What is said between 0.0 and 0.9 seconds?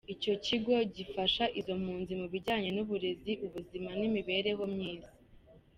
Icyo kigo